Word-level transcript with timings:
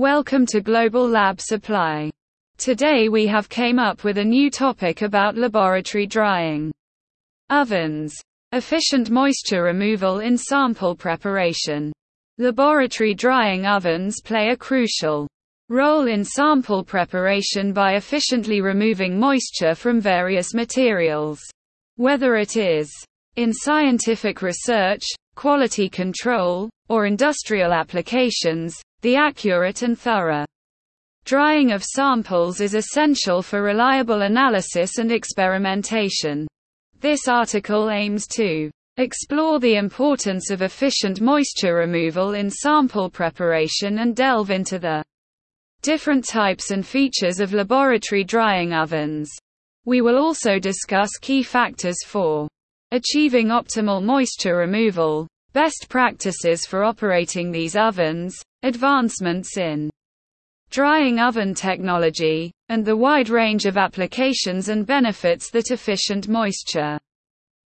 Welcome 0.00 0.46
to 0.46 0.62
Global 0.62 1.06
Lab 1.06 1.42
Supply. 1.42 2.10
Today 2.56 3.10
we 3.10 3.26
have 3.26 3.50
came 3.50 3.78
up 3.78 4.02
with 4.02 4.16
a 4.16 4.24
new 4.24 4.50
topic 4.50 5.02
about 5.02 5.36
laboratory 5.36 6.06
drying. 6.06 6.72
Ovens. 7.50 8.14
Efficient 8.52 9.10
moisture 9.10 9.62
removal 9.62 10.20
in 10.20 10.38
sample 10.38 10.96
preparation. 10.96 11.92
Laboratory 12.38 13.12
drying 13.12 13.66
ovens 13.66 14.22
play 14.22 14.48
a 14.52 14.56
crucial 14.56 15.28
role 15.68 16.06
in 16.06 16.24
sample 16.24 16.82
preparation 16.82 17.74
by 17.74 17.96
efficiently 17.96 18.62
removing 18.62 19.20
moisture 19.20 19.74
from 19.74 20.00
various 20.00 20.54
materials. 20.54 21.42
Whether 21.96 22.36
it 22.36 22.56
is 22.56 22.90
in 23.36 23.52
scientific 23.52 24.40
research, 24.40 25.02
quality 25.34 25.90
control, 25.90 26.70
or 26.88 27.04
industrial 27.04 27.74
applications, 27.74 28.80
the 29.02 29.16
accurate 29.16 29.82
and 29.82 29.98
thorough 29.98 30.44
drying 31.24 31.72
of 31.72 31.84
samples 31.84 32.60
is 32.60 32.74
essential 32.74 33.42
for 33.42 33.62
reliable 33.62 34.22
analysis 34.22 34.98
and 34.98 35.12
experimentation. 35.12 36.46
This 36.98 37.28
article 37.28 37.90
aims 37.90 38.26
to 38.28 38.70
explore 38.96 39.60
the 39.60 39.76
importance 39.76 40.50
of 40.50 40.62
efficient 40.62 41.20
moisture 41.20 41.74
removal 41.74 42.34
in 42.34 42.50
sample 42.50 43.08
preparation 43.08 44.00
and 44.00 44.16
delve 44.16 44.50
into 44.50 44.78
the 44.78 45.02
different 45.82 46.26
types 46.26 46.70
and 46.70 46.86
features 46.86 47.40
of 47.40 47.54
laboratory 47.54 48.24
drying 48.24 48.74
ovens. 48.74 49.30
We 49.86 50.02
will 50.02 50.18
also 50.18 50.58
discuss 50.58 51.10
key 51.20 51.42
factors 51.42 51.96
for 52.04 52.48
achieving 52.92 53.48
optimal 53.48 54.02
moisture 54.02 54.56
removal, 54.56 55.26
best 55.52 55.86
practices 55.88 56.66
for 56.66 56.84
operating 56.84 57.50
these 57.50 57.76
ovens, 57.76 58.36
advancements 58.62 59.56
in 59.56 59.90
drying 60.70 61.18
oven 61.18 61.54
technology, 61.54 62.52
and 62.68 62.84
the 62.84 62.96
wide 62.96 63.28
range 63.28 63.66
of 63.66 63.76
applications 63.76 64.68
and 64.68 64.86
benefits 64.86 65.50
that 65.50 65.70
efficient 65.70 66.28
moisture 66.28 66.98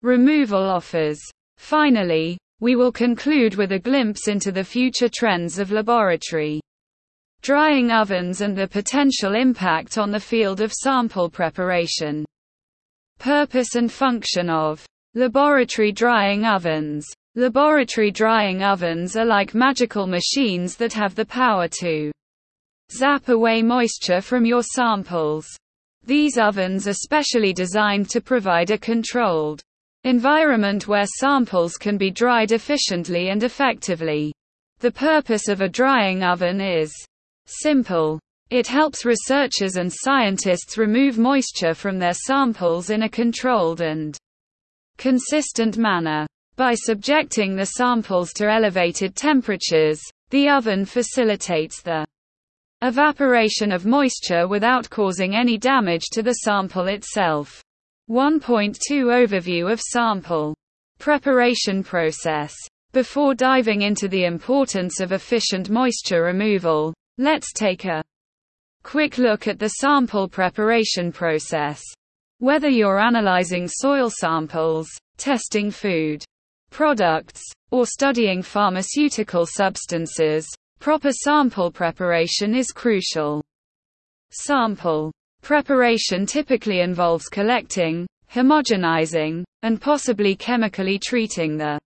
removal 0.02 0.64
offers. 0.64 1.20
Finally, 1.58 2.38
we 2.60 2.76
will 2.76 2.92
conclude 2.92 3.56
with 3.56 3.72
a 3.72 3.80
glimpse 3.80 4.28
into 4.28 4.52
the 4.52 4.64
future 4.64 5.10
trends 5.10 5.60
of 5.60 5.72
laboratory 5.72 6.60
drying 7.42 7.92
ovens 7.92 8.42
and 8.42 8.58
the 8.58 8.68
potential 8.68 9.36
impact 9.36 9.98
on 9.98 10.12
the 10.12 10.20
field 10.20 10.60
of 10.60 10.74
sample 10.74 11.30
preparation. 11.30 12.26
Purpose 13.20 13.76
and 13.76 13.92
function 13.92 14.50
of 14.50 14.86
Laboratory 15.18 15.92
drying 15.92 16.46
ovens. 16.46 17.08
Laboratory 17.40 18.10
drying 18.10 18.64
ovens 18.64 19.16
are 19.16 19.24
like 19.24 19.54
magical 19.54 20.08
machines 20.08 20.76
that 20.76 20.92
have 20.94 21.14
the 21.14 21.24
power 21.24 21.68
to 21.68 22.12
zap 22.92 23.30
away 23.30 23.62
moisture 23.62 24.22
from 24.22 24.44
your 24.44 24.64
samples. 24.64 25.46
These 26.04 26.40
ovens 26.40 26.88
are 26.88 26.96
specially 26.96 27.54
designed 27.54 28.10
to 28.10 28.22
provide 28.22 28.72
a 28.72 28.78
controlled 28.80 29.62
environment 30.04 30.88
where 30.88 31.06
samples 31.06 31.76
can 31.76 31.96
be 31.96 32.10
dried 32.10 32.54
efficiently 32.54 33.30
and 33.30 33.44
effectively. 33.44 34.34
The 34.80 34.92
purpose 34.92 35.48
of 35.48 35.62
a 35.62 35.70
drying 35.70 36.24
oven 36.24 36.60
is 36.60 36.92
simple. 37.46 38.20
It 38.50 38.66
helps 38.66 39.06
researchers 39.06 39.76
and 39.76 39.94
scientists 39.94 40.76
remove 40.76 41.20
moisture 41.20 41.76
from 41.76 42.00
their 42.00 42.16
samples 42.16 42.90
in 42.90 43.04
a 43.04 43.10
controlled 43.10 43.82
and 43.82 44.18
consistent 44.98 45.78
manner. 45.78 46.26
By 46.58 46.74
subjecting 46.74 47.56
the 47.56 47.68
samples 47.68 48.34
to 48.34 48.50
elevated 48.50 49.16
temperatures, 49.16 50.02
the 50.32 50.50
oven 50.50 50.86
facilitates 50.86 51.84
the 51.84 52.04
evaporation 52.82 53.72
of 53.72 53.86
moisture 53.86 54.48
without 54.48 54.90
causing 54.90 55.36
any 55.36 55.60
damage 55.60 56.06
to 56.14 56.24
the 56.24 56.34
sample 56.34 56.88
itself. 56.88 57.64
1.2 58.10 58.74
Overview 58.90 59.72
of 59.72 59.80
sample 59.80 60.56
preparation 60.98 61.84
process. 61.84 62.56
Before 62.92 63.36
diving 63.36 63.84
into 63.84 64.08
the 64.08 64.26
importance 64.26 65.00
of 65.00 65.12
efficient 65.12 65.70
moisture 65.70 66.24
removal, 66.24 66.92
let's 67.20 67.54
take 67.54 67.86
a 67.86 68.04
quick 68.82 69.20
look 69.20 69.48
at 69.48 69.60
the 69.60 69.70
sample 69.70 70.28
preparation 70.28 71.12
process. 71.12 71.84
Whether 72.40 72.70
you're 72.70 73.00
analyzing 73.00 73.68
soil 73.68 74.10
samples, 74.10 74.90
testing 75.18 75.70
food 75.70 76.26
products, 76.70 77.44
or 77.72 77.86
studying 77.86 78.42
pharmaceutical 78.42 79.46
substances, 79.46 80.48
proper 80.80 81.12
sample 81.12 81.72
preparation 81.72 82.56
is 82.56 82.72
crucial. 82.72 83.44
Sample 84.32 85.12
preparation 85.42 86.26
typically 86.26 86.82
involves 86.82 87.28
collecting, 87.30 88.08
homogenizing, 88.32 89.44
and 89.64 89.82
possibly 89.82 90.36
chemically 90.36 91.00
treating 91.00 91.58
the 91.58 91.80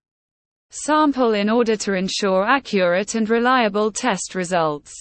sample 0.72 1.34
in 1.34 1.50
order 1.50 1.76
to 1.76 1.94
ensure 1.94 2.46
accurate 2.48 3.16
and 3.16 3.30
reliable 3.30 3.92
test 3.92 4.36
results. 4.36 4.94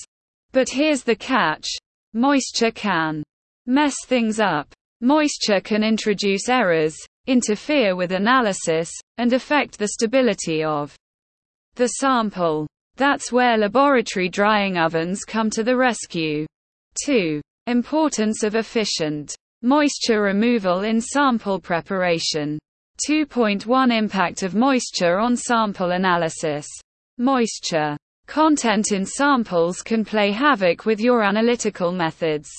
But 0.52 0.68
here's 0.68 1.02
the 1.02 1.16
catch 1.16 1.68
moisture 2.12 2.72
can 2.72 3.22
mess 3.66 3.94
things 4.06 4.40
up. 4.40 4.68
Moisture 5.00 5.60
can 5.60 5.82
introduce 5.82 6.48
errors, 6.48 6.96
interfere 7.26 7.96
with 7.96 8.12
analysis, 8.12 8.90
and 9.18 9.32
affect 9.32 9.78
the 9.78 9.88
stability 9.88 10.64
of 10.64 10.96
the 11.76 11.88
sample. 11.88 12.66
That's 12.96 13.32
where 13.32 13.56
laboratory 13.56 14.28
drying 14.28 14.76
ovens 14.76 15.24
come 15.24 15.50
to 15.50 15.62
the 15.62 15.76
rescue. 15.76 16.46
2. 17.04 17.40
Importance 17.66 18.42
of 18.42 18.54
efficient 18.54 19.34
moisture 19.62 20.22
removal 20.22 20.82
in 20.82 21.00
sample 21.00 21.60
preparation. 21.60 22.58
2.1 23.08 23.96
Impact 23.96 24.42
of 24.42 24.54
moisture 24.54 25.18
on 25.18 25.36
sample 25.36 25.92
analysis. 25.92 26.66
Moisture 27.18 27.96
content 28.26 28.92
in 28.92 29.04
samples 29.04 29.82
can 29.82 30.04
play 30.04 30.30
havoc 30.30 30.84
with 30.84 31.00
your 31.00 31.22
analytical 31.22 31.92
methods. 31.92 32.50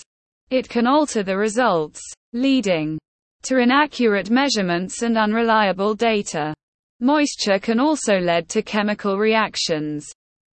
It 0.50 0.68
can 0.68 0.86
alter 0.88 1.24
the 1.24 1.38
results, 1.38 2.02
leading 2.34 3.00
to 3.44 3.58
inaccurate 3.58 4.30
measurements 4.30 5.02
and 5.02 5.18
unreliable 5.18 5.94
data. 5.96 6.54
Moisture 7.00 7.60
can 7.60 7.80
also 7.80 8.20
lead 8.20 8.48
to 8.50 8.62
chemical 8.62 9.18
reactions, 9.18 10.12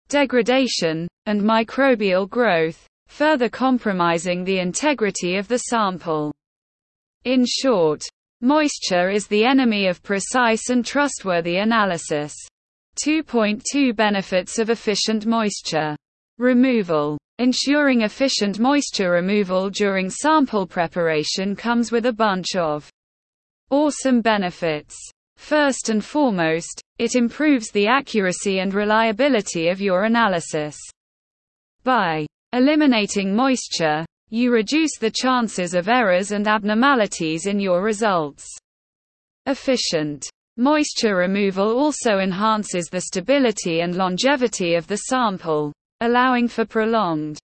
degradation, 0.09 1.07
and 1.27 1.41
microbial 1.41 2.29
growth, 2.29 2.87
further 3.07 3.49
compromising 3.49 4.45
the 4.45 4.59
integrity 4.59 5.37
of 5.37 5.47
the 5.49 5.59
sample. 5.59 6.33
In 7.25 7.45
short, 7.47 8.03
moisture 8.41 9.11
is 9.11 9.27
the 9.27 9.45
enemy 9.45 9.87
of 9.87 10.03
precise 10.03 10.71
and 10.71 10.85
trustworthy 10.85 11.59
analysis. 11.59 12.35
2.2 13.07 13.95
Benefits 13.95 14.59
of 14.59 14.71
efficient 14.71 15.25
moisture 15.25 15.97
removal. 16.39 17.19
Ensuring 17.39 18.03
efficient 18.03 18.59
moisture 18.59 19.11
removal 19.11 19.71
during 19.71 20.11
sample 20.11 20.67
preparation 20.67 21.57
comes 21.57 21.91
with 21.91 22.07
a 22.07 22.13
bunch 22.13 22.57
of 22.57 22.91
awesome 23.71 24.21
benefits. 24.21 24.95
First 25.37 25.89
and 25.89 26.05
foremost, 26.05 26.83
it 26.99 27.17
improves 27.17 27.71
the 27.71 27.87
accuracy 27.87 28.61
and 28.61 28.75
reliability 28.75 29.69
of 29.69 29.81
your 29.81 30.05
analysis. 30.05 30.77
By 31.85 32.27
eliminating 32.53 33.35
moisture, 33.35 34.05
you 34.29 34.53
reduce 34.53 34.99
the 34.99 35.11
chances 35.11 35.75
of 35.75 35.89
errors 35.89 36.33
and 36.33 36.47
abnormalities 36.47 37.47
in 37.47 37.59
your 37.59 37.83
results. 37.83 38.47
Efficient 39.47 40.29
moisture 40.59 41.17
removal 41.17 41.79
also 41.79 42.19
enhances 42.19 42.87
the 42.87 43.01
stability 43.01 43.81
and 43.81 43.97
longevity 43.97 44.75
of 44.75 44.87
the 44.87 44.99
sample 44.99 45.73
allowing 46.03 46.49
for 46.49 46.65
prolonged 46.65 47.39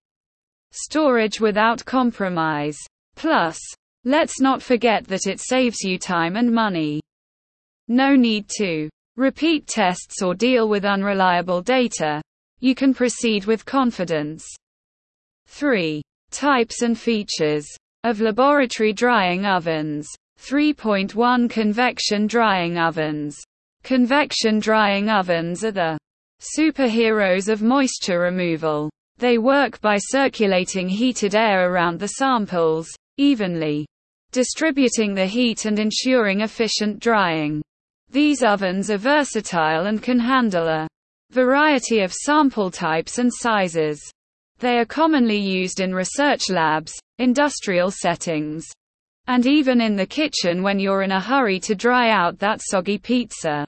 storage 0.72 1.40
without 1.40 1.84
compromise. 1.84 2.76
Plus, 3.14 3.58
let's 4.04 4.40
not 4.40 4.60
forget 4.60 5.06
that 5.06 5.26
it 5.26 5.40
saves 5.40 5.80
you 5.82 5.96
time 5.96 6.36
and 6.36 6.52
money. 6.52 7.00
No 7.86 8.16
need 8.16 8.48
to 8.58 8.90
repeat 9.16 9.66
tests 9.68 10.22
or 10.22 10.34
deal 10.34 10.68
with 10.68 10.84
unreliable 10.84 11.62
data. 11.62 12.20
You 12.60 12.74
can 12.74 12.92
proceed 12.92 13.46
with 13.46 13.64
confidence. 13.64 14.44
3. 15.46 16.02
Types 16.30 16.82
and 16.82 16.98
features 16.98 17.66
of 18.04 18.20
laboratory 18.20 18.92
drying 18.92 19.46
ovens. 19.46 20.08
3.1 20.40 21.48
Convection 21.48 22.26
drying 22.26 22.76
ovens. 22.76 23.38
Convection 23.84 24.58
drying 24.58 25.08
ovens 25.08 25.64
are 25.64 25.72
the 25.72 25.98
Superheroes 26.40 27.48
of 27.48 27.62
moisture 27.62 28.20
removal. 28.20 28.90
They 29.16 29.38
work 29.38 29.80
by 29.80 29.98
circulating 29.98 30.88
heated 30.88 31.34
air 31.34 31.72
around 31.72 31.98
the 31.98 32.08
samples, 32.08 32.88
evenly 33.16 33.86
distributing 34.30 35.14
the 35.14 35.26
heat 35.26 35.64
and 35.64 35.78
ensuring 35.78 36.42
efficient 36.42 37.00
drying. 37.00 37.62
These 38.10 38.42
ovens 38.42 38.90
are 38.90 38.98
versatile 38.98 39.86
and 39.86 40.02
can 40.02 40.20
handle 40.20 40.68
a 40.68 40.86
variety 41.30 42.00
of 42.00 42.12
sample 42.12 42.70
types 42.70 43.18
and 43.18 43.32
sizes. 43.34 44.00
They 44.58 44.78
are 44.78 44.84
commonly 44.84 45.38
used 45.38 45.80
in 45.80 45.94
research 45.94 46.50
labs, 46.50 46.92
industrial 47.18 47.90
settings, 47.90 48.66
and 49.26 49.46
even 49.46 49.80
in 49.80 49.96
the 49.96 50.06
kitchen 50.06 50.62
when 50.62 50.78
you're 50.78 51.02
in 51.02 51.12
a 51.12 51.20
hurry 51.20 51.58
to 51.60 51.74
dry 51.74 52.10
out 52.10 52.38
that 52.38 52.60
soggy 52.62 52.98
pizza. 52.98 53.66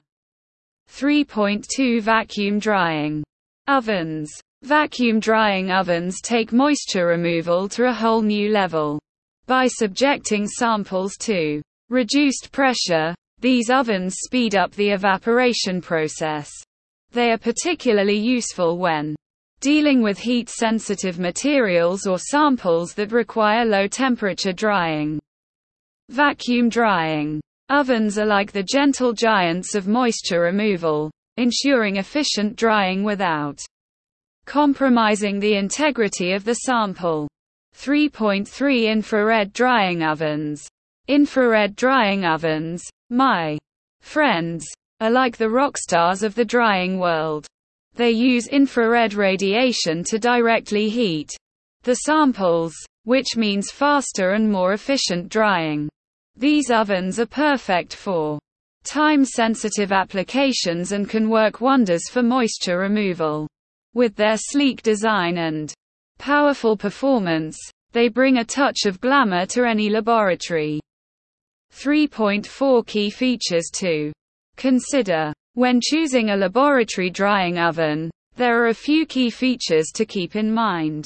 3.2 0.91 2.01
Vacuum 2.01 2.59
drying 2.59 3.23
ovens. 3.67 4.29
Vacuum 4.63 5.19
drying 5.19 5.71
ovens 5.71 6.21
take 6.21 6.51
moisture 6.51 7.07
removal 7.07 7.67
to 7.69 7.87
a 7.87 7.93
whole 7.93 8.21
new 8.21 8.49
level. 8.49 8.99
By 9.47 9.67
subjecting 9.67 10.45
samples 10.47 11.15
to 11.21 11.61
reduced 11.89 12.51
pressure, 12.51 13.15
these 13.39 13.69
ovens 13.71 14.15
speed 14.19 14.55
up 14.55 14.71
the 14.73 14.91
evaporation 14.91 15.81
process. 15.81 16.51
They 17.11 17.31
are 17.31 17.37
particularly 17.37 18.17
useful 18.17 18.77
when 18.77 19.15
dealing 19.61 20.01
with 20.03 20.19
heat-sensitive 20.19 21.17
materials 21.17 22.05
or 22.05 22.19
samples 22.19 22.93
that 22.95 23.11
require 23.11 23.65
low-temperature 23.65 24.53
drying. 24.53 25.19
Vacuum 26.09 26.69
drying. 26.69 27.41
Ovens 27.71 28.17
are 28.17 28.25
like 28.25 28.51
the 28.51 28.63
gentle 28.63 29.13
giants 29.13 29.75
of 29.75 29.87
moisture 29.87 30.41
removal, 30.41 31.09
ensuring 31.37 31.95
efficient 31.95 32.57
drying 32.57 33.01
without 33.05 33.61
compromising 34.45 35.39
the 35.39 35.55
integrity 35.55 36.33
of 36.33 36.43
the 36.43 36.53
sample. 36.53 37.29
3.3 37.73 38.91
Infrared 38.91 39.53
drying 39.53 40.03
ovens. 40.03 40.67
Infrared 41.07 41.77
drying 41.77 42.25
ovens, 42.25 42.83
my 43.09 43.57
friends, 44.01 44.67
are 44.99 45.09
like 45.09 45.37
the 45.37 45.49
rock 45.49 45.77
stars 45.77 46.23
of 46.23 46.35
the 46.35 46.43
drying 46.43 46.99
world. 46.99 47.47
They 47.93 48.11
use 48.11 48.47
infrared 48.47 49.13
radiation 49.13 50.03
to 50.09 50.19
directly 50.19 50.89
heat 50.89 51.31
the 51.83 51.95
samples, 51.95 52.73
which 53.05 53.37
means 53.37 53.71
faster 53.71 54.31
and 54.31 54.51
more 54.51 54.73
efficient 54.73 55.29
drying. 55.29 55.87
These 56.35 56.71
ovens 56.71 57.19
are 57.19 57.25
perfect 57.25 57.95
for 57.95 58.39
time-sensitive 58.83 59.91
applications 59.91 60.91
and 60.91 61.09
can 61.09 61.29
work 61.29 61.61
wonders 61.61 62.09
for 62.09 62.23
moisture 62.23 62.79
removal. 62.79 63.47
With 63.93 64.15
their 64.15 64.37
sleek 64.37 64.81
design 64.81 65.37
and 65.37 65.73
powerful 66.17 66.77
performance, 66.77 67.57
they 67.91 68.07
bring 68.07 68.37
a 68.37 68.45
touch 68.45 68.85
of 68.85 69.01
glamour 69.01 69.45
to 69.47 69.65
any 69.65 69.89
laboratory. 69.89 70.79
3.4 71.73 72.87
Key 72.87 73.09
features 73.09 73.69
to 73.73 74.11
consider 74.55 75.33
when 75.53 75.79
choosing 75.81 76.29
a 76.29 76.37
laboratory 76.37 77.09
drying 77.09 77.59
oven, 77.59 78.09
there 78.35 78.63
are 78.63 78.67
a 78.67 78.73
few 78.73 79.05
key 79.05 79.29
features 79.29 79.87
to 79.93 80.05
keep 80.05 80.35
in 80.35 80.53
mind. 80.53 81.05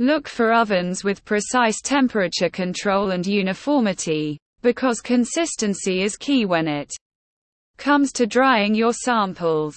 Look 0.00 0.28
for 0.28 0.52
ovens 0.52 1.02
with 1.02 1.24
precise 1.24 1.80
temperature 1.80 2.48
control 2.48 3.10
and 3.10 3.26
uniformity, 3.26 4.38
because 4.62 5.00
consistency 5.00 6.02
is 6.02 6.16
key 6.16 6.44
when 6.44 6.68
it 6.68 6.92
comes 7.78 8.12
to 8.12 8.24
drying 8.24 8.76
your 8.76 8.92
samples. 8.92 9.76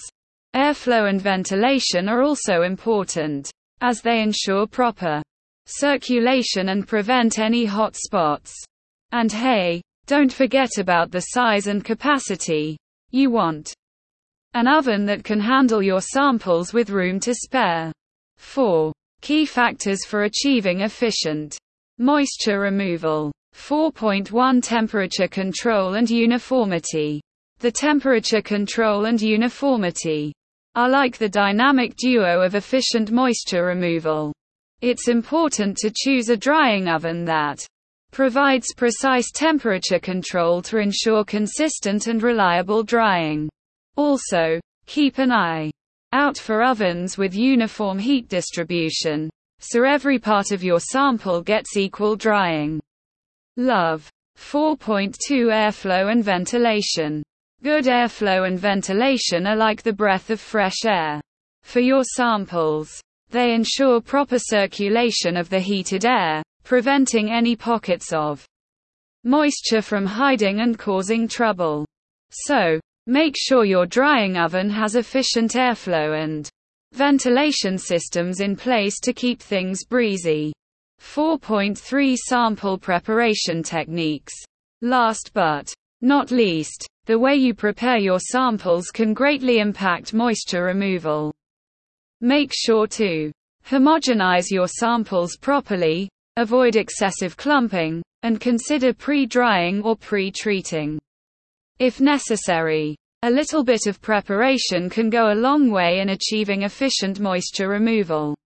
Airflow 0.54 1.08
and 1.08 1.20
ventilation 1.20 2.08
are 2.08 2.22
also 2.22 2.62
important, 2.62 3.50
as 3.80 4.00
they 4.00 4.22
ensure 4.22 4.64
proper 4.64 5.22
circulation 5.66 6.68
and 6.68 6.86
prevent 6.86 7.40
any 7.40 7.64
hot 7.64 7.96
spots. 7.96 8.54
And 9.10 9.32
hey, 9.32 9.82
don't 10.06 10.32
forget 10.32 10.78
about 10.78 11.10
the 11.10 11.20
size 11.20 11.66
and 11.66 11.84
capacity. 11.84 12.76
You 13.10 13.30
want 13.30 13.74
an 14.54 14.68
oven 14.68 15.04
that 15.06 15.24
can 15.24 15.40
handle 15.40 15.82
your 15.82 16.00
samples 16.00 16.72
with 16.72 16.90
room 16.90 17.18
to 17.20 17.34
spare. 17.34 17.90
4. 18.36 18.91
Key 19.22 19.46
factors 19.46 20.04
for 20.04 20.24
achieving 20.24 20.80
efficient 20.80 21.56
moisture 21.98 22.58
removal. 22.58 23.30
4.1 23.54 24.60
Temperature 24.60 25.28
control 25.28 25.94
and 25.94 26.10
uniformity. 26.10 27.20
The 27.60 27.70
temperature 27.70 28.42
control 28.42 29.04
and 29.04 29.22
uniformity 29.22 30.32
are 30.74 30.88
like 30.88 31.18
the 31.18 31.28
dynamic 31.28 31.94
duo 31.94 32.40
of 32.40 32.56
efficient 32.56 33.12
moisture 33.12 33.64
removal. 33.64 34.32
It's 34.80 35.06
important 35.06 35.76
to 35.76 35.92
choose 35.94 36.28
a 36.28 36.36
drying 36.36 36.88
oven 36.88 37.24
that 37.26 37.64
provides 38.10 38.74
precise 38.76 39.30
temperature 39.30 40.00
control 40.00 40.62
to 40.62 40.78
ensure 40.78 41.24
consistent 41.24 42.08
and 42.08 42.20
reliable 42.20 42.82
drying. 42.82 43.48
Also, 43.94 44.58
keep 44.86 45.18
an 45.18 45.30
eye 45.30 45.70
out 46.12 46.38
for 46.38 46.62
ovens 46.62 47.16
with 47.16 47.34
uniform 47.34 47.98
heat 47.98 48.28
distribution, 48.28 49.30
so 49.60 49.84
every 49.84 50.18
part 50.18 50.52
of 50.52 50.62
your 50.62 50.80
sample 50.80 51.40
gets 51.40 51.76
equal 51.76 52.16
drying. 52.16 52.80
Love. 53.56 54.08
4.2 54.36 55.14
Airflow 55.28 56.10
and 56.10 56.24
ventilation. 56.24 57.22
Good 57.62 57.84
airflow 57.84 58.46
and 58.46 58.58
ventilation 58.58 59.46
are 59.46 59.54
like 59.54 59.82
the 59.82 59.92
breath 59.92 60.30
of 60.30 60.40
fresh 60.40 60.84
air. 60.84 61.20
For 61.62 61.80
your 61.80 62.02
samples, 62.02 62.90
they 63.30 63.54
ensure 63.54 64.00
proper 64.00 64.38
circulation 64.38 65.36
of 65.36 65.48
the 65.48 65.60
heated 65.60 66.04
air, 66.04 66.42
preventing 66.64 67.30
any 67.30 67.54
pockets 67.54 68.12
of 68.12 68.44
moisture 69.24 69.80
from 69.80 70.04
hiding 70.04 70.60
and 70.60 70.76
causing 70.78 71.28
trouble. 71.28 71.86
So, 72.32 72.80
make 73.06 73.34
sure 73.38 73.64
your 73.64 73.86
drying 73.86 74.36
oven 74.36 74.70
has 74.70 74.94
efficient 74.94 75.52
airflow 75.52 76.22
and 76.22 76.48
ventilation 76.92 77.78
systems 77.78 78.40
in 78.40 78.56
place 78.56 79.00
to 79.00 79.12
keep 79.12 79.40
things 79.40 79.84
breezy. 79.84 80.52
4.3 81.00 82.16
Sample 82.16 82.78
preparation 82.78 83.62
techniques. 83.62 84.34
Last 84.82 85.30
but 85.34 85.72
not 86.00 86.30
least, 86.30 86.86
the 87.06 87.18
way 87.18 87.34
you 87.34 87.54
prepare 87.54 87.98
your 87.98 88.20
samples 88.20 88.86
can 88.88 89.14
greatly 89.14 89.58
impact 89.58 90.14
moisture 90.14 90.64
removal. 90.64 91.32
Make 92.20 92.52
sure 92.54 92.86
to 92.88 93.32
homogenize 93.66 94.50
your 94.50 94.68
samples 94.68 95.36
properly, 95.40 96.08
Avoid 96.38 96.76
excessive 96.76 97.36
clumping, 97.36 98.02
and 98.22 98.40
consider 98.40 98.94
pre-drying 98.94 99.82
or 99.82 99.94
pre-treating. 99.94 100.98
If 101.82 102.00
necessary, 102.00 102.94
a 103.22 103.30
little 103.30 103.64
bit 103.64 103.88
of 103.88 104.00
preparation 104.00 104.88
can 104.88 105.10
go 105.10 105.32
a 105.32 105.34
long 105.34 105.68
way 105.68 105.98
in 105.98 106.10
achieving 106.10 106.62
efficient 106.62 107.18
moisture 107.18 107.68
removal 107.68 108.36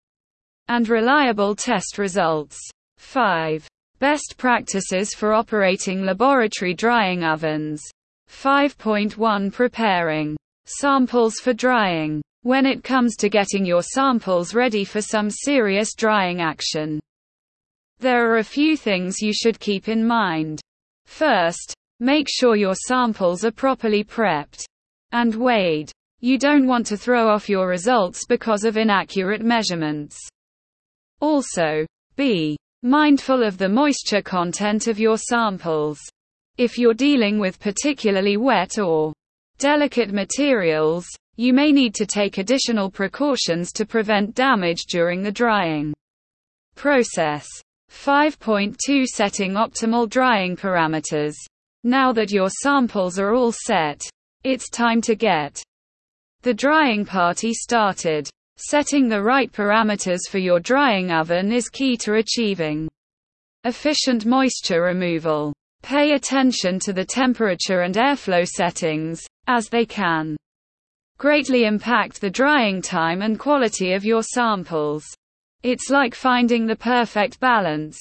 and 0.69 0.89
reliable 0.89 1.55
test 1.55 1.99
results. 1.99 2.59
5. 2.97 3.69
Best 3.99 4.37
practices 4.39 5.13
for 5.13 5.35
operating 5.35 6.03
laboratory 6.03 6.73
drying 6.73 7.25
ovens. 7.25 7.83
5.1 8.31 9.53
Preparing 9.53 10.35
samples 10.65 11.35
for 11.35 11.53
drying. 11.53 12.23
When 12.41 12.65
it 12.65 12.83
comes 12.83 13.17
to 13.17 13.29
getting 13.29 13.67
your 13.67 13.83
samples 13.83 14.55
ready 14.55 14.83
for 14.83 15.03
some 15.03 15.29
serious 15.29 15.93
drying 15.93 16.41
action, 16.41 17.01
there 17.99 18.33
are 18.33 18.39
a 18.39 18.45
few 18.45 18.79
things 18.79 19.21
you 19.21 19.35
should 19.35 19.61
keep 19.61 19.91
in 19.91 20.07
mind. 20.07 20.59
First, 21.05 21.77
make 22.01 22.27
sure 22.31 22.57
your 22.57 22.75
samples 22.75 23.45
are 23.45 23.51
properly 23.51 24.05
prepped 24.05 24.65
and 25.13 25.35
weighed. 25.35 25.91
You 26.21 26.39
don't 26.39 26.67
want 26.67 26.87
to 26.87 26.97
throw 26.97 27.29
off 27.29 27.49
your 27.49 27.69
results 27.69 28.25
because 28.27 28.65
of 28.65 28.77
inaccurate 28.77 29.43
measurements. 29.43 30.19
Also, 31.21 31.87
be 32.17 32.57
mindful 32.83 33.43
of 33.43 33.59
the 33.59 33.69
moisture 33.69 34.23
content 34.23 34.87
of 34.87 34.99
your 34.99 35.19
samples. 35.19 35.99
If 36.59 36.79
you're 36.79 36.95
dealing 36.95 37.39
with 37.39 37.61
particularly 37.61 38.37
wet 38.37 38.79
or 38.79 39.13
delicate 39.59 40.13
materials, 40.13 41.07
you 41.37 41.53
may 41.53 41.71
need 41.71 41.95
to 41.95 42.07
take 42.07 42.39
additional 42.39 42.91
precautions 42.91 43.73
to 43.73 43.85
prevent 43.85 44.35
damage 44.35 44.85
during 44.89 45.23
the 45.23 45.33
drying 45.33 45.95
process. 46.75 47.47
5.2 47.91 49.05
Setting 49.05 49.53
optimal 49.53 50.09
drying 50.09 50.57
parameters. 50.57 51.35
Now 51.87 52.13
that 52.15 52.33
your 52.33 52.49
samples 52.51 53.17
are 53.17 53.33
all 53.33 53.53
set, 53.53 54.03
it's 54.43 54.69
time 54.69 55.01
to 55.03 55.15
get 55.15 55.63
the 56.43 56.53
drying 56.53 57.05
party 57.07 57.55
started. 57.55 58.29
Setting 58.57 59.09
the 59.09 59.23
right 59.23 59.53
parameters 59.53 60.23
for 60.29 60.39
your 60.39 60.59
drying 60.59 61.13
oven 61.13 61.53
is 61.53 61.69
key 61.69 61.97
to 61.99 62.15
achieving 62.15 62.89
efficient 63.63 64.27
moisture 64.27 64.83
removal. 64.83 65.53
Pay 65.85 66.15
attention 66.15 66.81
to 66.81 66.93
the 66.93 67.05
temperature 67.05 67.83
and 67.83 67.95
airflow 67.95 68.45
settings, 68.45 69.23
as 69.47 69.69
they 69.69 69.87
can 69.87 70.37
greatly 71.19 71.67
impact 71.67 72.21
the 72.21 72.31
drying 72.31 72.83
time 72.83 73.23
and 73.23 73.39
quality 73.39 73.93
of 73.93 74.05
your 74.05 74.25
samples. 74.25 75.05
It's 75.63 75.89
like 75.89 76.17
finding 76.17 76.67
the 76.67 76.75
perfect 76.75 77.39
balance 77.39 77.97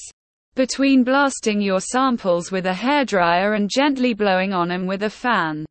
between 0.56 1.04
blasting 1.04 1.60
your 1.60 1.80
samples 1.80 2.50
with 2.50 2.66
a 2.66 2.72
hairdryer 2.72 3.54
and 3.54 3.70
gently 3.70 4.14
blowing 4.14 4.52
on 4.52 4.68
them 4.68 4.86
with 4.86 5.04
a 5.04 5.10
fan. 5.10 5.64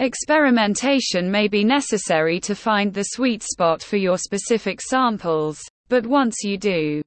Experimentation 0.00 1.30
may 1.30 1.48
be 1.48 1.64
necessary 1.64 2.38
to 2.40 2.54
find 2.54 2.92
the 2.92 3.04
sweet 3.04 3.42
spot 3.42 3.82
for 3.82 3.96
your 3.96 4.18
specific 4.18 4.82
samples, 4.82 5.62
but 5.88 6.04
once 6.04 6.42
you 6.42 6.58
do, 6.58 7.00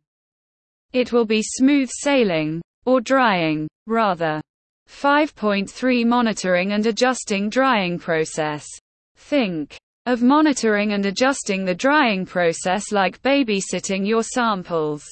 it 0.93 1.11
will 1.11 1.25
be 1.25 1.43
smooth 1.43 1.89
sailing, 1.91 2.61
or 2.85 3.01
drying, 3.01 3.67
rather. 3.85 4.41
5.3 4.89 6.05
Monitoring 6.05 6.71
and 6.71 6.85
adjusting 6.85 7.49
drying 7.49 7.99
process. 7.99 8.65
Think 9.17 9.77
of 10.05 10.23
monitoring 10.23 10.93
and 10.93 11.05
adjusting 11.05 11.65
the 11.65 11.75
drying 11.75 12.25
process 12.25 12.93
like 12.93 13.21
babysitting 13.21 14.07
your 14.07 14.23
samples. 14.23 15.03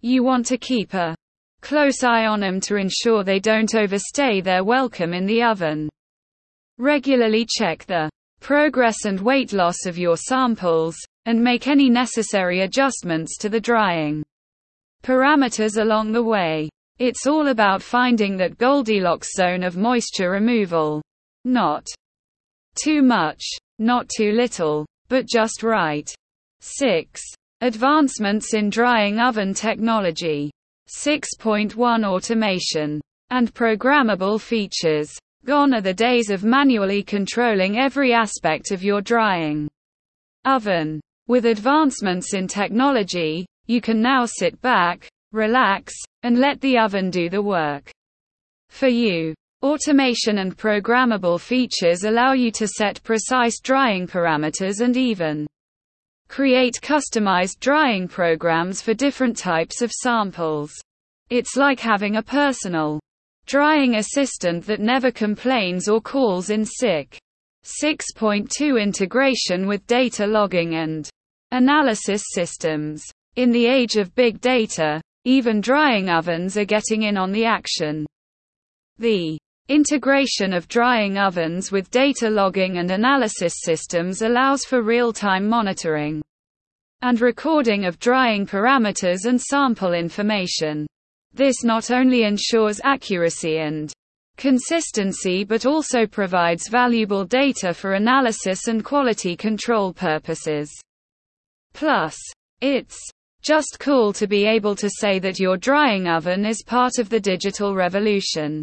You 0.00 0.22
want 0.22 0.46
to 0.46 0.58
keep 0.58 0.94
a 0.94 1.14
close 1.60 2.04
eye 2.04 2.26
on 2.26 2.40
them 2.40 2.60
to 2.60 2.76
ensure 2.76 3.24
they 3.24 3.40
don't 3.40 3.74
overstay 3.74 4.40
their 4.40 4.64
welcome 4.64 5.12
in 5.12 5.26
the 5.26 5.42
oven. 5.42 5.88
Regularly 6.78 7.46
check 7.48 7.84
the 7.86 8.10
progress 8.40 9.04
and 9.04 9.20
weight 9.20 9.52
loss 9.52 9.86
of 9.86 9.98
your 9.98 10.16
samples, 10.16 10.96
and 11.24 11.42
make 11.42 11.66
any 11.66 11.90
necessary 11.90 12.60
adjustments 12.60 13.36
to 13.38 13.48
the 13.48 13.60
drying 13.60 14.22
parameters 15.02 15.80
along 15.80 16.12
the 16.12 16.22
way. 16.22 16.68
It's 16.98 17.26
all 17.26 17.48
about 17.48 17.82
finding 17.82 18.36
that 18.36 18.58
Goldilocks 18.58 19.34
zone 19.34 19.62
of 19.62 19.76
moisture 19.76 20.30
removal. 20.30 21.02
Not 21.44 21.86
too 22.82 23.02
much, 23.02 23.44
not 23.78 24.08
too 24.08 24.32
little, 24.32 24.86
but 25.08 25.26
just 25.26 25.62
right. 25.62 26.08
6. 26.60 27.20
Advancements 27.62 28.52
in 28.52 28.68
drying 28.68 29.18
oven 29.18 29.54
technology. 29.54 30.50
6.1 30.90 32.04
Automation 32.04 33.00
and 33.30 33.54
programmable 33.54 34.38
features. 34.38 35.10
Gone 35.46 35.72
are 35.72 35.80
the 35.80 35.94
days 35.94 36.28
of 36.28 36.44
manually 36.44 37.02
controlling 37.02 37.78
every 37.78 38.12
aspect 38.12 38.72
of 38.72 38.84
your 38.84 39.00
drying 39.00 39.68
oven. 40.44 41.00
With 41.28 41.46
advancements 41.46 42.34
in 42.34 42.46
technology, 42.46 43.46
you 43.66 43.80
can 43.80 44.02
now 44.02 44.26
sit 44.26 44.60
back, 44.60 45.08
relax, 45.32 45.94
and 46.24 46.38
let 46.38 46.60
the 46.60 46.76
oven 46.76 47.08
do 47.08 47.30
the 47.30 47.40
work 47.40 47.90
for 48.68 48.88
you. 48.88 49.34
Automation 49.62 50.38
and 50.38 50.58
programmable 50.58 51.40
features 51.40 52.04
allow 52.04 52.34
you 52.34 52.50
to 52.50 52.68
set 52.68 53.02
precise 53.02 53.60
drying 53.60 54.06
parameters 54.06 54.82
and 54.82 54.94
even 54.98 55.46
create 56.28 56.80
customized 56.82 57.60
drying 57.60 58.08
programs 58.08 58.82
for 58.82 58.94
different 58.94 59.36
types 59.36 59.82
of 59.82 59.90
samples. 59.92 60.72
It's 61.30 61.56
like 61.56 61.80
having 61.80 62.16
a 62.16 62.22
personal 62.22 63.00
drying 63.46 63.96
assistant 63.96 64.66
that 64.66 64.80
never 64.80 65.10
complains 65.10 65.88
or 65.88 66.00
calls 66.00 66.50
in 66.50 66.64
sick. 66.64 67.18
6.2 67.64 68.80
Integration 68.80 69.66
with 69.66 69.86
data 69.86 70.26
logging 70.26 70.76
and 70.76 71.08
analysis 71.50 72.22
systems. 72.32 73.04
In 73.36 73.50
the 73.50 73.66
age 73.66 73.96
of 73.96 74.14
big 74.14 74.40
data, 74.40 75.00
even 75.24 75.60
drying 75.60 76.08
ovens 76.08 76.56
are 76.56 76.64
getting 76.64 77.02
in 77.02 77.16
on 77.16 77.32
the 77.32 77.44
action. 77.44 78.06
The 78.98 79.38
Integration 79.68 80.52
of 80.52 80.68
drying 80.68 81.18
ovens 81.18 81.72
with 81.72 81.90
data 81.90 82.30
logging 82.30 82.78
and 82.78 82.92
analysis 82.92 83.54
systems 83.64 84.22
allows 84.22 84.64
for 84.64 84.80
real-time 84.80 85.48
monitoring 85.48 86.22
and 87.02 87.20
recording 87.20 87.84
of 87.84 87.98
drying 87.98 88.46
parameters 88.46 89.24
and 89.24 89.42
sample 89.42 89.92
information. 89.92 90.86
This 91.32 91.64
not 91.64 91.90
only 91.90 92.22
ensures 92.22 92.80
accuracy 92.84 93.58
and 93.58 93.92
consistency 94.36 95.42
but 95.42 95.66
also 95.66 96.06
provides 96.06 96.68
valuable 96.68 97.24
data 97.24 97.74
for 97.74 97.94
analysis 97.94 98.68
and 98.68 98.84
quality 98.84 99.36
control 99.36 99.92
purposes. 99.92 100.70
Plus, 101.74 102.16
it's 102.60 103.00
just 103.42 103.78
cool 103.80 104.12
to 104.12 104.28
be 104.28 104.46
able 104.46 104.76
to 104.76 104.88
say 104.88 105.18
that 105.18 105.40
your 105.40 105.56
drying 105.56 106.06
oven 106.06 106.46
is 106.46 106.62
part 106.62 107.00
of 107.00 107.08
the 107.08 107.18
digital 107.18 107.74
revolution. 107.74 108.62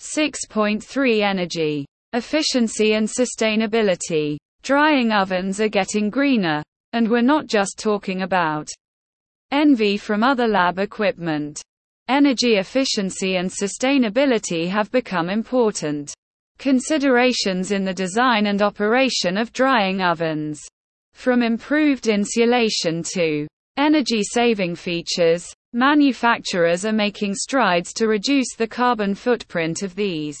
6.3 0.00 1.22
Energy, 1.22 1.86
efficiency 2.12 2.94
and 2.94 3.08
sustainability. 3.08 4.36
Drying 4.62 5.12
ovens 5.12 5.60
are 5.60 5.68
getting 5.68 6.10
greener. 6.10 6.62
And 6.92 7.08
we're 7.08 7.22
not 7.22 7.46
just 7.46 7.78
talking 7.78 8.22
about 8.22 8.68
envy 9.50 9.96
from 9.96 10.22
other 10.22 10.46
lab 10.46 10.78
equipment. 10.78 11.62
Energy 12.08 12.56
efficiency 12.56 13.36
and 13.36 13.50
sustainability 13.50 14.68
have 14.68 14.90
become 14.90 15.30
important 15.30 16.12
considerations 16.58 17.72
in 17.72 17.84
the 17.84 17.94
design 17.94 18.46
and 18.46 18.60
operation 18.60 19.36
of 19.36 19.52
drying 19.52 20.02
ovens. 20.02 20.60
From 21.14 21.42
improved 21.42 22.08
insulation 22.08 23.02
to 23.14 23.46
energy 23.76 24.22
saving 24.22 24.76
features, 24.76 25.52
Manufacturers 25.74 26.84
are 26.84 26.92
making 26.92 27.34
strides 27.34 27.94
to 27.94 28.06
reduce 28.06 28.54
the 28.54 28.68
carbon 28.68 29.14
footprint 29.14 29.82
of 29.82 29.94
these 29.94 30.38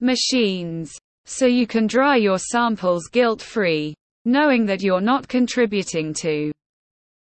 machines. 0.00 0.90
So 1.26 1.44
you 1.44 1.66
can 1.66 1.86
dry 1.86 2.16
your 2.16 2.38
samples 2.38 3.08
guilt 3.12 3.42
free, 3.42 3.94
knowing 4.24 4.64
that 4.64 4.80
you're 4.80 5.02
not 5.02 5.28
contributing 5.28 6.14
to 6.22 6.50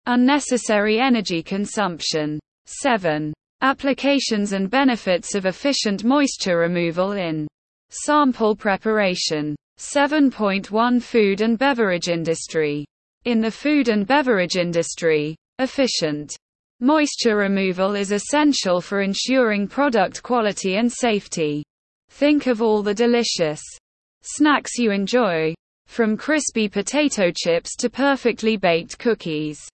unnecessary 0.06 1.00
energy 1.00 1.42
consumption. 1.42 2.40
7. 2.66 3.34
Applications 3.62 4.52
and 4.52 4.70
benefits 4.70 5.34
of 5.34 5.46
efficient 5.46 6.04
moisture 6.04 6.58
removal 6.58 7.14
in 7.14 7.48
sample 7.90 8.54
preparation. 8.54 9.56
7.1 9.80 11.02
Food 11.02 11.40
and 11.40 11.58
beverage 11.58 12.10
industry. 12.10 12.86
In 13.24 13.40
the 13.40 13.52
food 13.52 13.88
and 13.88 14.06
beverage 14.06 14.58
industry, 14.58 15.38
efficient 15.60 16.36
Moisture 16.80 17.38
removal 17.38 17.96
is 17.96 18.12
essential 18.12 18.82
for 18.82 19.02
ensuring 19.02 19.68
product 19.68 20.22
quality 20.22 20.76
and 20.76 20.92
safety. 20.92 21.64
Think 22.10 22.48
of 22.48 22.62
all 22.62 22.84
the 22.84 22.94
delicious 22.94 23.62
snacks 24.22 24.78
you 24.78 24.92
enjoy, 24.92 25.54
from 25.88 26.18
crispy 26.18 26.68
potato 26.68 27.32
chips 27.36 27.76
to 27.78 27.90
perfectly 27.90 28.58
baked 28.58 28.98
cookies. 28.98 29.66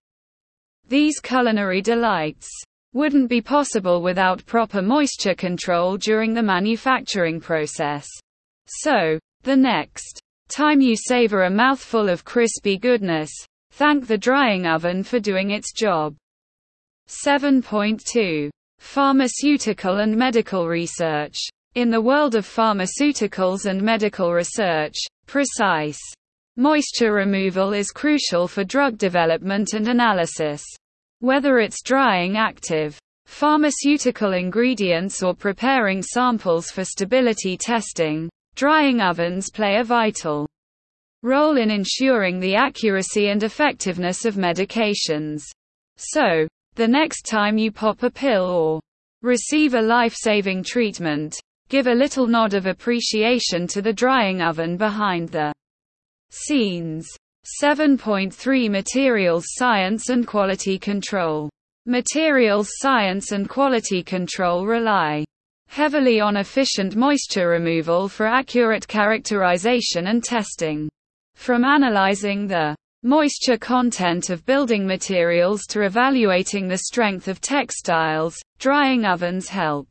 These 0.87 1.19
culinary 1.19 1.81
delights 1.81 2.49
wouldn't 2.93 3.29
be 3.29 3.41
possible 3.41 4.01
without 4.01 4.45
proper 4.45 4.81
moisture 4.81 5.35
control 5.35 5.97
during 5.97 6.33
the 6.33 6.43
manufacturing 6.43 7.39
process. 7.39 8.07
So, 8.67 9.19
the 9.43 9.55
next 9.55 10.19
time 10.49 10.81
you 10.81 10.95
savor 10.95 11.43
a 11.43 11.49
mouthful 11.49 12.09
of 12.09 12.25
crispy 12.25 12.77
goodness, 12.77 13.31
thank 13.71 14.07
the 14.07 14.17
drying 14.17 14.65
oven 14.65 15.03
for 15.03 15.19
doing 15.19 15.51
its 15.51 15.71
job. 15.71 16.15
7.2. 17.09 18.51
Pharmaceutical 18.77 19.97
and 19.97 20.15
medical 20.15 20.67
research. 20.67 21.35
In 21.73 21.89
the 21.89 21.99
world 21.99 22.35
of 22.35 22.45
pharmaceuticals 22.45 23.65
and 23.65 23.81
medical 23.81 24.31
research, 24.31 24.95
precise 25.25 25.99
moisture 26.55 27.11
removal 27.13 27.73
is 27.73 27.89
crucial 27.89 28.47
for 28.47 28.63
drug 28.63 28.97
development 28.99 29.73
and 29.73 29.87
analysis. 29.87 30.63
Whether 31.19 31.57
it's 31.57 31.81
drying 31.81 32.37
active 32.37 32.99
pharmaceutical 33.25 34.33
ingredients 34.33 35.23
or 35.23 35.33
preparing 35.33 36.03
samples 36.03 36.69
for 36.69 36.83
stability 36.83 37.57
testing, 37.57 38.29
drying 38.55 39.01
ovens 39.01 39.49
play 39.49 39.77
a 39.77 39.83
vital 39.83 40.47
role 41.23 41.57
in 41.57 41.71
ensuring 41.71 42.39
the 42.39 42.55
accuracy 42.55 43.29
and 43.29 43.41
effectiveness 43.41 44.25
of 44.25 44.35
medications. 44.35 45.41
So, 45.97 46.47
the 46.79 46.87
next 46.87 47.23
time 47.23 47.57
you 47.57 47.73
pop 47.73 48.03
a 48.03 48.09
pill 48.09 48.45
or 48.45 48.79
receive 49.21 49.73
a 49.73 49.81
life-saving 49.81 50.63
treatment, 50.63 51.35
give 51.67 51.87
a 51.87 51.93
little 51.93 52.25
nod 52.25 52.53
of 52.53 52.67
appreciation 52.67 53.67
to 53.67 53.81
the 53.81 53.91
drying 53.91 54.41
oven 54.41 54.77
behind 54.77 55.27
the 55.27 55.51
scenes. 56.29 57.05
7.3 57.61 58.69
Materials 58.69 59.43
Science 59.57 60.07
and 60.07 60.25
Quality 60.25 60.79
Control. 60.79 61.49
Materials 61.85 62.69
science 62.77 63.33
and 63.33 63.49
quality 63.49 64.01
control 64.01 64.65
rely 64.65 65.25
heavily 65.67 66.21
on 66.21 66.37
efficient 66.37 66.95
moisture 66.95 67.49
removal 67.49 68.07
for 68.07 68.25
accurate 68.25 68.87
characterization 68.87 70.07
and 70.07 70.23
testing. 70.23 70.87
From 71.35 71.65
analyzing 71.65 72.47
the 72.47 72.73
moisture 73.03 73.57
content 73.57 74.29
of 74.29 74.45
building 74.45 74.85
materials 74.85 75.65
to 75.67 75.83
evaluating 75.83 76.67
the 76.67 76.79
strength 76.79 77.27
of 77.27 77.39
textiles, 77.39 78.37
drying 78.59 79.05
ovens 79.05 79.47
help 79.47 79.87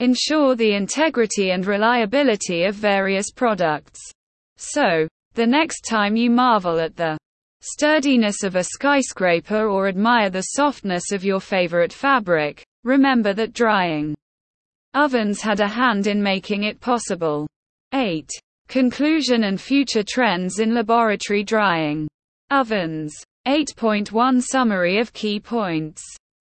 ensure 0.00 0.54
the 0.54 0.74
integrity 0.74 1.52
and 1.52 1.64
reliability 1.64 2.64
of 2.64 2.74
various 2.74 3.30
products. 3.30 4.00
So, 4.56 5.08
the 5.34 5.46
next 5.46 5.82
time 5.88 6.16
you 6.16 6.30
marvel 6.30 6.80
at 6.80 6.96
the 6.96 7.16
sturdiness 7.62 8.42
of 8.42 8.56
a 8.56 8.64
skyscraper 8.64 9.68
or 9.68 9.88
admire 9.88 10.28
the 10.28 10.42
softness 10.42 11.12
of 11.12 11.24
your 11.24 11.40
favorite 11.40 11.92
fabric, 11.92 12.64
remember 12.84 13.32
that 13.34 13.52
drying 13.52 14.14
ovens 14.94 15.40
had 15.40 15.60
a 15.60 15.68
hand 15.68 16.06
in 16.06 16.22
making 16.22 16.64
it 16.64 16.80
possible. 16.80 17.46
8. 17.94 18.28
Conclusion 18.68 19.44
and 19.44 19.60
future 19.60 20.02
trends 20.02 20.58
in 20.58 20.74
laboratory 20.74 21.44
drying. 21.44 22.08
Ovens 22.50 23.12
8.1 23.48 24.40
Summary 24.40 24.98
of 24.98 25.12
key 25.12 25.40
points. 25.40 26.00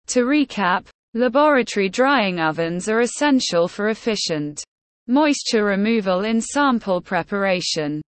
To 0.08 0.25
recap, 0.25 0.86
laboratory 1.16 1.89
drying 1.89 2.39
ovens 2.39 2.88
are 2.88 3.00
essential 3.00 3.68
for 3.68 3.89
efficient 3.89 4.63
moisture 5.08 5.66
removal 5.66 6.24
in 6.24 6.39
sample 6.39 7.01
preparation. 7.01 8.00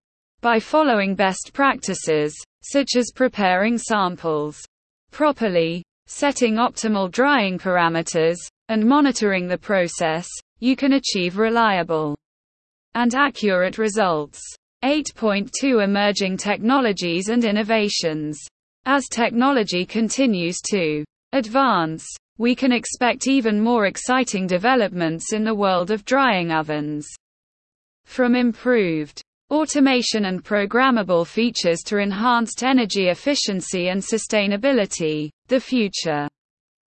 By 0.41 0.59
following 0.59 1.15
best 1.15 1.49
practices, 1.51 2.35
such 2.61 2.89
as 2.95 3.11
preparing 3.11 3.79
samples 3.79 4.63
properly, 5.09 5.83
setting 6.05 6.57
optimal 6.57 7.09
drying 7.09 7.57
parameters, 7.57 8.37
and 8.67 8.85
monitoring 8.85 9.47
the 9.47 9.57
process, 9.57 10.27
you 10.59 10.75
can 10.75 10.93
achieve 10.93 11.39
reliable 11.39 12.15
and 12.93 13.15
accurate 13.15 13.79
results. 13.79 14.39
8.2 14.83 15.83
Emerging 15.83 16.37
technologies 16.37 17.27
and 17.27 17.43
innovations. 17.43 18.39
As 18.85 19.09
technology 19.09 19.85
continues 19.85 20.61
to 20.69 21.03
advance, 21.33 22.07
we 22.37 22.55
can 22.55 22.71
expect 22.71 23.27
even 23.27 23.59
more 23.59 23.87
exciting 23.87 24.47
developments 24.47 25.33
in 25.33 25.43
the 25.43 25.53
world 25.53 25.91
of 25.91 26.05
drying 26.05 26.53
ovens. 26.53 27.05
From 28.05 28.35
improved 28.35 29.21
automation 29.51 30.25
and 30.25 30.45
programmable 30.45 31.27
features 31.27 31.81
to 31.81 31.97
enhanced 31.97 32.63
energy 32.63 33.09
efficiency 33.09 33.89
and 33.89 34.01
sustainability, 34.01 35.29
the 35.49 35.59
future 35.59 36.29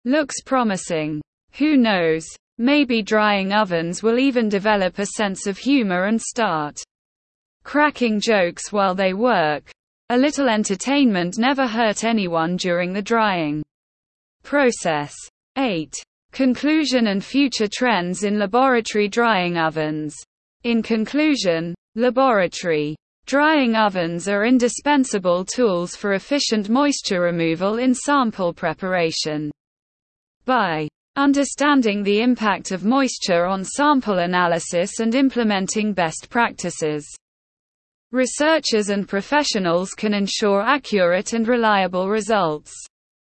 looks 0.03 0.41
promising. 0.41 1.21
Who 1.53 1.77
knows? 1.77 2.27
Maybe 2.57 3.01
drying 3.01 3.53
ovens 3.53 4.03
will 4.03 4.19
even 4.19 4.49
develop 4.49 4.99
a 4.99 5.05
sense 5.05 5.47
of 5.47 5.57
humor 5.57 6.07
and 6.07 6.21
start 6.21 6.77
cracking 7.63 8.19
jokes 8.19 8.71
while 8.71 8.95
they 8.95 9.13
work. 9.13 9.69
A 10.09 10.17
little 10.17 10.49
entertainment 10.49 11.37
never 11.37 11.67
hurt 11.67 12.03
anyone 12.03 12.57
during 12.57 12.93
the 12.93 13.01
drying 13.01 13.63
process. 14.43 15.13
8. 15.57 15.93
Conclusion 16.31 17.07
and 17.07 17.23
future 17.23 17.67
trends 17.67 18.23
in 18.23 18.39
laboratory 18.39 19.07
drying 19.07 19.57
ovens. 19.57 20.15
In 20.63 20.81
conclusion, 20.81 21.75
laboratory 21.95 22.95
drying 23.25 23.75
ovens 23.75 24.27
are 24.27 24.45
indispensable 24.45 25.45
tools 25.45 25.95
for 25.95 26.13
efficient 26.13 26.69
moisture 26.69 27.21
removal 27.21 27.77
in 27.77 27.93
sample 27.93 28.53
preparation. 28.53 29.51
By 30.45 30.87
understanding 31.15 32.01
the 32.01 32.21
impact 32.21 32.71
of 32.71 32.83
moisture 32.83 33.45
on 33.45 33.63
sample 33.63 34.19
analysis 34.19 34.99
and 34.99 35.13
implementing 35.13 35.93
best 35.93 36.27
practices, 36.29 37.07
researchers 38.11 38.89
and 38.89 39.07
professionals 39.07 39.91
can 39.91 40.13
ensure 40.13 40.61
accurate 40.61 41.33
and 41.33 41.47
reliable 41.47 42.09
results. 42.09 42.73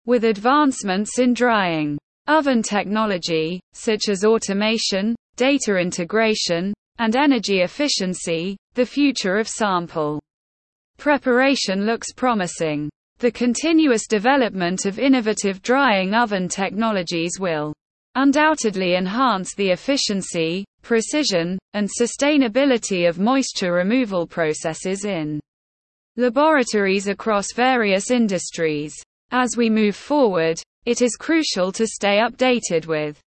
With 0.07 0.25
advancements 0.25 1.19
in 1.19 1.35
drying 1.35 1.99
oven 2.27 2.63
technology, 2.63 3.61
such 3.73 4.09
as 4.09 4.25
automation, 4.25 5.15
data 5.37 5.77
integration, 5.77 6.73
and 6.99 7.17
energy 7.17 7.61
efficiency, 7.61 8.57
the 8.75 8.87
future 8.87 9.39
of 9.39 9.49
sample 9.49 10.21
preparation 10.99 11.85
looks 11.85 12.13
promising. 12.13 12.89
The 13.19 13.31
continuous 13.31 14.07
development 14.07 14.87
of 14.87 14.99
innovative 14.99 15.63
drying 15.63 16.15
oven 16.15 16.49
technologies 16.49 17.39
will 17.39 17.73
undoubtedly 18.15 18.95
enhance 18.97 19.55
the 19.55 19.71
efficiency, 19.71 20.65
precision, 20.83 21.59
and 21.75 21.89
sustainability 21.89 23.09
of 23.09 23.19
moisture 23.19 23.73
removal 23.73 24.27
processes 24.27 25.05
in 25.05 25.41
laboratories 26.17 27.09
across 27.09 27.53
various 27.55 28.11
industries. 28.11 28.95
As 29.31 29.57
we 29.57 29.71
move 29.71 29.97
forward, 29.97 30.61
it 30.85 31.01
is 31.01 31.17
crucial 31.17 31.73
to 31.73 31.87
stay 31.87 32.19
updated 32.19 32.87
with 32.87 33.19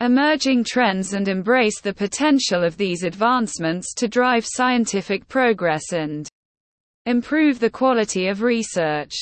emerging 0.00 0.62
trends 0.64 1.14
and 1.14 1.26
embrace 1.28 1.80
the 1.80 1.94
potential 1.94 2.62
of 2.62 2.76
these 2.76 3.02
advancements 3.02 3.94
to 3.94 4.06
drive 4.06 4.44
scientific 4.46 5.26
progress 5.28 5.92
and 5.92 6.28
improve 7.06 7.58
the 7.58 7.70
quality 7.70 8.28
of 8.28 8.42
research. 8.42 9.14